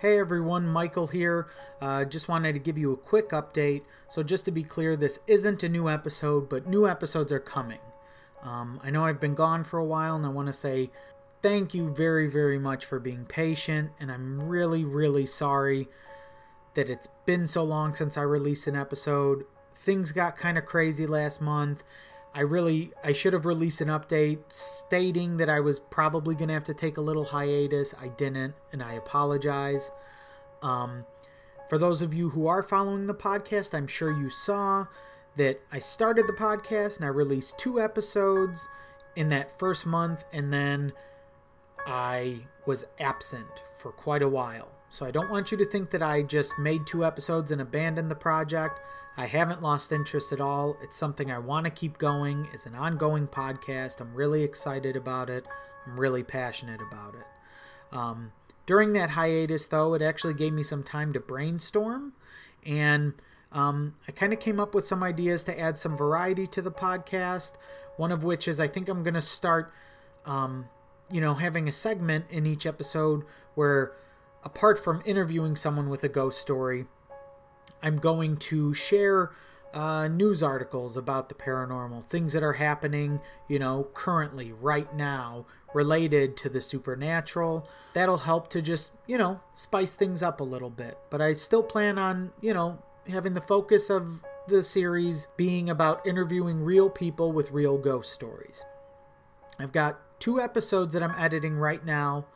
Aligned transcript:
Hey 0.00 0.18
everyone, 0.18 0.66
Michael 0.66 1.08
here. 1.08 1.48
Uh, 1.78 2.06
just 2.06 2.26
wanted 2.26 2.54
to 2.54 2.58
give 2.58 2.78
you 2.78 2.90
a 2.90 2.96
quick 2.96 3.32
update. 3.32 3.82
So, 4.08 4.22
just 4.22 4.46
to 4.46 4.50
be 4.50 4.64
clear, 4.64 4.96
this 4.96 5.18
isn't 5.26 5.62
a 5.62 5.68
new 5.68 5.90
episode, 5.90 6.48
but 6.48 6.66
new 6.66 6.88
episodes 6.88 7.30
are 7.32 7.38
coming. 7.38 7.80
Um, 8.42 8.80
I 8.82 8.88
know 8.88 9.04
I've 9.04 9.20
been 9.20 9.34
gone 9.34 9.62
for 9.62 9.78
a 9.78 9.84
while, 9.84 10.16
and 10.16 10.24
I 10.24 10.30
want 10.30 10.46
to 10.46 10.54
say 10.54 10.88
thank 11.42 11.74
you 11.74 11.92
very, 11.92 12.28
very 12.28 12.58
much 12.58 12.86
for 12.86 12.98
being 12.98 13.26
patient. 13.26 13.90
And 14.00 14.10
I'm 14.10 14.42
really, 14.42 14.86
really 14.86 15.26
sorry 15.26 15.86
that 16.72 16.88
it's 16.88 17.08
been 17.26 17.46
so 17.46 17.62
long 17.62 17.94
since 17.94 18.16
I 18.16 18.22
released 18.22 18.66
an 18.66 18.76
episode. 18.76 19.44
Things 19.76 20.12
got 20.12 20.34
kind 20.34 20.56
of 20.56 20.64
crazy 20.64 21.06
last 21.06 21.42
month. 21.42 21.84
I 22.34 22.40
really 22.40 22.92
I 23.02 23.12
should 23.12 23.32
have 23.32 23.44
released 23.44 23.80
an 23.80 23.88
update 23.88 24.38
stating 24.48 25.38
that 25.38 25.48
I 25.48 25.60
was 25.60 25.78
probably 25.78 26.34
going 26.34 26.48
to 26.48 26.54
have 26.54 26.64
to 26.64 26.74
take 26.74 26.96
a 26.96 27.00
little 27.00 27.24
hiatus. 27.24 27.94
I 28.00 28.08
didn't 28.08 28.54
and 28.72 28.82
I 28.82 28.94
apologize. 28.94 29.90
Um, 30.62 31.06
for 31.68 31.78
those 31.78 32.02
of 32.02 32.14
you 32.14 32.30
who 32.30 32.46
are 32.46 32.62
following 32.62 33.06
the 33.06 33.14
podcast, 33.14 33.74
I'm 33.74 33.86
sure 33.86 34.10
you 34.10 34.30
saw 34.30 34.86
that 35.36 35.60
I 35.72 35.78
started 35.78 36.26
the 36.26 36.32
podcast 36.32 36.96
and 36.96 37.04
I 37.04 37.08
released 37.08 37.58
two 37.58 37.80
episodes 37.80 38.68
in 39.16 39.28
that 39.28 39.58
first 39.58 39.86
month 39.86 40.24
and 40.32 40.52
then 40.52 40.92
I 41.86 42.46
was 42.66 42.84
absent 42.98 43.64
for 43.76 43.90
quite 43.90 44.22
a 44.22 44.28
while. 44.28 44.68
So 44.90 45.06
I 45.06 45.12
don't 45.12 45.30
want 45.30 45.52
you 45.52 45.56
to 45.58 45.64
think 45.64 45.90
that 45.90 46.02
I 46.02 46.22
just 46.22 46.58
made 46.58 46.84
two 46.84 47.04
episodes 47.04 47.52
and 47.52 47.60
abandoned 47.60 48.10
the 48.10 48.16
project. 48.16 48.80
I 49.16 49.26
haven't 49.26 49.62
lost 49.62 49.92
interest 49.92 50.32
at 50.32 50.40
all. 50.40 50.76
It's 50.82 50.96
something 50.96 51.30
I 51.30 51.38
want 51.38 51.64
to 51.64 51.70
keep 51.70 51.96
going. 51.96 52.48
It's 52.52 52.66
an 52.66 52.74
ongoing 52.74 53.28
podcast. 53.28 54.00
I'm 54.00 54.14
really 54.14 54.42
excited 54.42 54.96
about 54.96 55.30
it. 55.30 55.46
I'm 55.86 55.98
really 55.98 56.24
passionate 56.24 56.80
about 56.82 57.14
it. 57.14 57.96
Um, 57.96 58.32
during 58.66 58.92
that 58.94 59.10
hiatus, 59.10 59.64
though, 59.64 59.94
it 59.94 60.02
actually 60.02 60.34
gave 60.34 60.52
me 60.52 60.64
some 60.64 60.82
time 60.82 61.12
to 61.12 61.20
brainstorm. 61.20 62.12
And 62.66 63.14
um, 63.52 63.94
I 64.08 64.12
kind 64.12 64.32
of 64.32 64.40
came 64.40 64.58
up 64.58 64.74
with 64.74 64.88
some 64.88 65.04
ideas 65.04 65.44
to 65.44 65.58
add 65.58 65.78
some 65.78 65.96
variety 65.96 66.48
to 66.48 66.60
the 66.60 66.72
podcast. 66.72 67.52
One 67.96 68.10
of 68.10 68.24
which 68.24 68.48
is 68.48 68.58
I 68.58 68.66
think 68.66 68.88
I'm 68.88 69.04
going 69.04 69.14
to 69.14 69.22
start, 69.22 69.72
um, 70.26 70.66
you 71.12 71.20
know, 71.20 71.34
having 71.34 71.68
a 71.68 71.72
segment 71.72 72.24
in 72.28 72.44
each 72.44 72.66
episode 72.66 73.24
where 73.54 73.92
apart 74.44 74.82
from 74.82 75.02
interviewing 75.04 75.56
someone 75.56 75.88
with 75.88 76.04
a 76.04 76.08
ghost 76.08 76.40
story, 76.40 76.86
I'm 77.82 77.96
going 77.96 78.36
to 78.36 78.74
share 78.74 79.30
uh, 79.72 80.08
news 80.08 80.42
articles 80.42 80.96
about 80.96 81.28
the 81.28 81.34
paranormal, 81.34 82.04
things 82.06 82.32
that 82.32 82.42
are 82.42 82.54
happening, 82.54 83.20
you 83.48 83.58
know, 83.58 83.88
currently, 83.94 84.52
right 84.52 84.92
now, 84.94 85.46
related 85.74 86.36
to 86.38 86.48
the 86.48 86.60
supernatural. 86.60 87.68
That'll 87.94 88.18
help 88.18 88.48
to 88.50 88.62
just, 88.62 88.92
you 89.06 89.16
know, 89.16 89.40
spice 89.54 89.92
things 89.92 90.22
up 90.22 90.40
a 90.40 90.44
little 90.44 90.70
bit. 90.70 90.98
But 91.08 91.20
I 91.20 91.34
still 91.34 91.62
plan 91.62 91.98
on, 91.98 92.32
you 92.40 92.52
know, 92.52 92.82
having 93.08 93.34
the 93.34 93.40
focus 93.40 93.90
of 93.90 94.24
the 94.48 94.62
series 94.62 95.28
being 95.36 95.70
about 95.70 96.04
interviewing 96.06 96.64
real 96.64 96.90
people 96.90 97.32
with 97.32 97.52
real 97.52 97.78
ghost 97.78 98.12
stories. 98.12 98.64
I've 99.58 99.72
got 99.72 100.00
two 100.18 100.40
episodes 100.40 100.94
that 100.94 101.02
I'm 101.02 101.14
editing 101.16 101.54
right 101.54 101.84
now. 101.84 102.26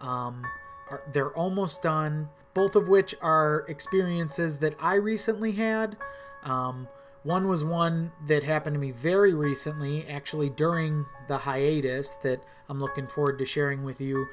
Um, 0.00 0.44
are, 0.90 1.02
they're 1.12 1.30
almost 1.30 1.82
done, 1.82 2.28
both 2.54 2.74
of 2.76 2.88
which 2.88 3.14
are 3.20 3.64
experiences 3.68 4.58
that 4.58 4.74
I 4.80 4.94
recently 4.94 5.52
had. 5.52 5.96
Um, 6.42 6.88
one 7.22 7.48
was 7.48 7.64
one 7.64 8.12
that 8.26 8.44
happened 8.44 8.74
to 8.74 8.80
me 8.80 8.92
very 8.92 9.34
recently, 9.34 10.06
actually 10.08 10.48
during 10.48 11.06
the 11.28 11.38
hiatus, 11.38 12.16
that 12.22 12.42
I'm 12.68 12.80
looking 12.80 13.06
forward 13.06 13.38
to 13.38 13.46
sharing 13.46 13.84
with 13.84 14.00
you. 14.00 14.26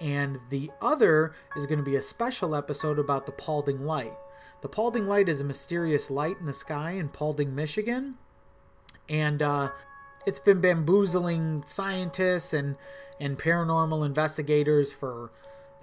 And 0.00 0.40
the 0.48 0.70
other 0.80 1.34
is 1.56 1.66
going 1.66 1.78
to 1.78 1.84
be 1.84 1.94
a 1.94 2.02
special 2.02 2.56
episode 2.56 2.98
about 2.98 3.26
the 3.26 3.32
Paulding 3.32 3.86
Light. 3.86 4.14
The 4.60 4.68
Paulding 4.68 5.04
Light 5.04 5.28
is 5.28 5.40
a 5.40 5.44
mysterious 5.44 6.10
light 6.10 6.38
in 6.40 6.46
the 6.46 6.52
sky 6.52 6.92
in 6.92 7.08
Paulding, 7.08 7.54
Michigan. 7.54 8.16
And 9.08 9.40
uh, 9.40 9.70
it's 10.26 10.40
been 10.40 10.60
bamboozling 10.60 11.62
scientists 11.66 12.52
and, 12.52 12.76
and 13.20 13.38
paranormal 13.38 14.04
investigators 14.04 14.92
for 14.92 15.30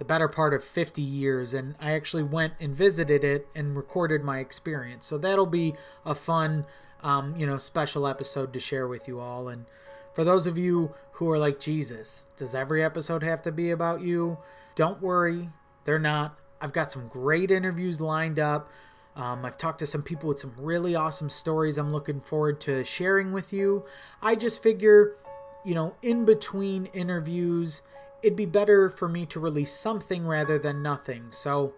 the 0.00 0.04
better 0.04 0.26
part 0.26 0.52
of 0.52 0.64
50 0.64 1.00
years 1.00 1.54
and 1.54 1.76
I 1.78 1.92
actually 1.92 2.22
went 2.24 2.54
and 2.58 2.74
visited 2.74 3.22
it 3.22 3.46
and 3.54 3.76
recorded 3.76 4.24
my 4.24 4.38
experience. 4.38 5.06
So 5.06 5.18
that'll 5.18 5.46
be 5.46 5.74
a 6.04 6.16
fun 6.16 6.64
um, 7.02 7.36
you 7.36 7.46
know 7.46 7.58
special 7.58 8.06
episode 8.06 8.52
to 8.54 8.60
share 8.60 8.88
with 8.88 9.06
you 9.06 9.20
all 9.20 9.48
and 9.48 9.66
for 10.12 10.24
those 10.24 10.46
of 10.46 10.58
you 10.58 10.94
who 11.12 11.30
are 11.30 11.38
like 11.38 11.60
Jesus, 11.60 12.24
does 12.36 12.54
every 12.54 12.82
episode 12.82 13.22
have 13.22 13.42
to 13.42 13.52
be 13.52 13.70
about 13.70 14.00
you? 14.00 14.38
Don't 14.74 15.00
worry, 15.00 15.50
they're 15.84 15.98
not. 15.98 16.36
I've 16.60 16.72
got 16.72 16.90
some 16.90 17.08
great 17.08 17.50
interviews 17.50 18.00
lined 18.00 18.38
up. 18.38 18.70
Um, 19.16 19.44
I've 19.44 19.58
talked 19.58 19.80
to 19.80 19.86
some 19.86 20.02
people 20.02 20.28
with 20.28 20.38
some 20.38 20.54
really 20.56 20.94
awesome 20.94 21.30
stories 21.30 21.78
I'm 21.78 21.92
looking 21.92 22.20
forward 22.20 22.60
to 22.62 22.84
sharing 22.84 23.32
with 23.32 23.52
you. 23.52 23.84
I 24.22 24.34
just 24.34 24.62
figure, 24.62 25.16
you 25.64 25.74
know, 25.74 25.94
in 26.02 26.24
between 26.24 26.86
interviews, 26.86 27.82
it'd 28.22 28.36
be 28.36 28.46
better 28.46 28.90
for 28.90 29.08
me 29.08 29.26
to 29.26 29.40
release 29.40 29.72
something 29.72 30.26
rather 30.26 30.58
than 30.58 30.82
nothing. 30.82 31.26
So 31.30 31.74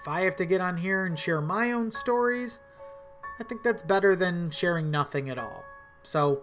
if 0.00 0.08
I 0.08 0.22
have 0.22 0.36
to 0.36 0.46
get 0.46 0.60
on 0.60 0.78
here 0.78 1.04
and 1.04 1.18
share 1.18 1.40
my 1.40 1.72
own 1.72 1.90
stories, 1.90 2.60
I 3.38 3.44
think 3.44 3.62
that's 3.62 3.82
better 3.82 4.14
than 4.14 4.50
sharing 4.50 4.90
nothing 4.90 5.30
at 5.30 5.38
all. 5.38 5.64
So 6.02 6.42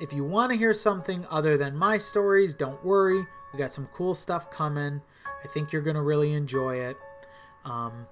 if 0.00 0.12
you 0.12 0.24
want 0.24 0.52
to 0.52 0.58
hear 0.58 0.74
something 0.74 1.26
other 1.30 1.56
than 1.56 1.76
my 1.76 1.98
stories, 1.98 2.54
don't 2.54 2.84
worry. 2.84 3.26
We 3.52 3.58
got 3.58 3.72
some 3.72 3.88
cool 3.94 4.14
stuff 4.14 4.50
coming. 4.50 5.02
I 5.42 5.48
think 5.48 5.72
you're 5.72 5.82
going 5.82 5.96
to 5.96 6.02
really 6.02 6.32
enjoy 6.32 6.76
it. 6.76 6.96
Um, 7.64 8.06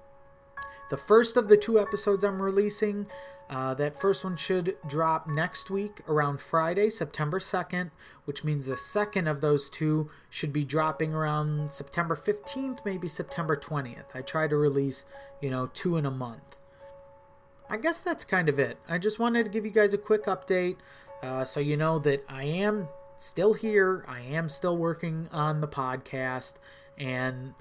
the 0.89 0.97
first 0.97 1.37
of 1.37 1.47
the 1.47 1.57
two 1.57 1.79
episodes 1.79 2.23
I'm 2.23 2.41
releasing 2.41 3.07
uh, 3.53 3.71
that 3.75 4.01
first 4.01 4.23
one 4.23 4.35
should 4.35 4.75
drop 4.87 5.27
next 5.27 5.69
week 5.69 6.01
around 6.07 6.41
Friday, 6.41 6.89
September 6.89 7.37
2nd, 7.37 7.91
which 8.25 8.43
means 8.43 8.65
the 8.65 8.75
second 8.75 9.27
of 9.27 9.41
those 9.41 9.69
two 9.69 10.09
should 10.27 10.51
be 10.51 10.63
dropping 10.63 11.13
around 11.13 11.71
September 11.71 12.15
15th, 12.15 12.83
maybe 12.83 13.07
September 13.07 13.55
20th. 13.55 14.15
I 14.15 14.21
try 14.23 14.47
to 14.47 14.55
release, 14.55 15.05
you 15.39 15.51
know, 15.51 15.69
two 15.71 15.97
in 15.97 16.05
a 16.07 16.09
month. 16.09 16.57
I 17.69 17.77
guess 17.77 17.99
that's 17.99 18.25
kind 18.25 18.49
of 18.49 18.57
it. 18.57 18.79
I 18.89 18.97
just 18.97 19.19
wanted 19.19 19.43
to 19.43 19.49
give 19.51 19.65
you 19.65 19.71
guys 19.71 19.93
a 19.93 19.99
quick 19.99 20.25
update 20.25 20.77
uh, 21.21 21.45
so 21.45 21.59
you 21.59 21.77
know 21.77 21.99
that 21.99 22.25
I 22.27 22.45
am 22.45 22.87
still 23.19 23.53
here. 23.53 24.03
I 24.07 24.21
am 24.21 24.49
still 24.49 24.77
working 24.77 25.29
on 25.31 25.61
the 25.61 25.67
podcast. 25.67 26.55
And 26.97 27.53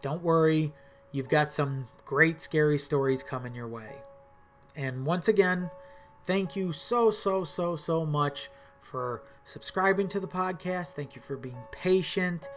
don't 0.00 0.22
worry, 0.22 0.72
you've 1.10 1.28
got 1.28 1.52
some 1.52 1.88
great 2.04 2.40
scary 2.40 2.78
stories 2.78 3.24
coming 3.24 3.56
your 3.56 3.66
way. 3.66 3.96
And 4.78 5.04
once 5.04 5.26
again, 5.26 5.72
thank 6.24 6.54
you 6.54 6.72
so, 6.72 7.10
so, 7.10 7.42
so, 7.42 7.74
so 7.74 8.06
much 8.06 8.48
for 8.80 9.24
subscribing 9.44 10.06
to 10.08 10.20
the 10.20 10.28
podcast. 10.28 10.92
Thank 10.92 11.16
you 11.16 11.20
for 11.20 11.36
being 11.36 11.58
patient. 11.72 12.48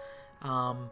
Um, 0.44 0.92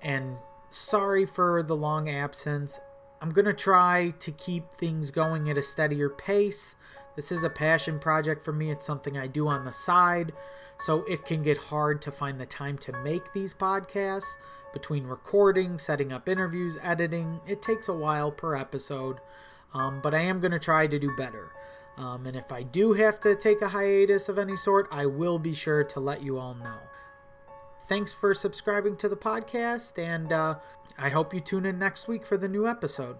and 0.00 0.38
sorry 0.70 1.26
for 1.26 1.62
the 1.62 1.76
long 1.76 2.08
absence. 2.08 2.80
I'm 3.20 3.32
going 3.32 3.44
to 3.44 3.52
try 3.52 4.14
to 4.18 4.32
keep 4.32 4.74
things 4.74 5.10
going 5.10 5.50
at 5.50 5.58
a 5.58 5.62
steadier 5.62 6.08
pace. 6.08 6.74
This 7.16 7.30
is 7.30 7.44
a 7.44 7.50
passion 7.50 7.98
project 7.98 8.42
for 8.42 8.54
me. 8.54 8.70
It's 8.70 8.86
something 8.86 9.18
I 9.18 9.26
do 9.26 9.48
on 9.48 9.66
the 9.66 9.72
side. 9.72 10.32
So 10.80 11.04
it 11.04 11.26
can 11.26 11.42
get 11.42 11.58
hard 11.58 12.00
to 12.02 12.10
find 12.10 12.40
the 12.40 12.46
time 12.46 12.78
to 12.78 12.92
make 13.02 13.34
these 13.34 13.52
podcasts 13.52 14.38
between 14.72 15.04
recording, 15.04 15.78
setting 15.78 16.12
up 16.12 16.30
interviews, 16.30 16.78
editing. 16.82 17.40
It 17.46 17.60
takes 17.60 17.88
a 17.88 17.92
while 17.92 18.32
per 18.32 18.56
episode. 18.56 19.18
Um, 19.74 20.00
but 20.02 20.14
I 20.14 20.20
am 20.20 20.40
going 20.40 20.52
to 20.52 20.58
try 20.58 20.86
to 20.86 20.98
do 20.98 21.14
better. 21.16 21.50
Um, 21.96 22.26
and 22.26 22.36
if 22.36 22.50
I 22.52 22.62
do 22.62 22.94
have 22.94 23.20
to 23.20 23.34
take 23.34 23.60
a 23.60 23.68
hiatus 23.68 24.28
of 24.28 24.38
any 24.38 24.56
sort, 24.56 24.88
I 24.90 25.06
will 25.06 25.38
be 25.38 25.54
sure 25.54 25.84
to 25.84 26.00
let 26.00 26.22
you 26.22 26.38
all 26.38 26.54
know. 26.54 26.78
Thanks 27.88 28.12
for 28.12 28.32
subscribing 28.32 28.96
to 28.98 29.08
the 29.08 29.16
podcast, 29.16 29.98
and 29.98 30.32
uh, 30.32 30.56
I 30.96 31.10
hope 31.10 31.34
you 31.34 31.40
tune 31.40 31.66
in 31.66 31.78
next 31.78 32.08
week 32.08 32.24
for 32.24 32.36
the 32.36 32.48
new 32.48 32.66
episode. 32.66 33.18